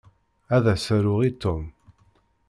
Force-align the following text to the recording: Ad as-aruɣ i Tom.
Ad 0.55 0.65
as-aruɣ 0.73 1.19
i 1.29 1.31
Tom. 1.41 1.63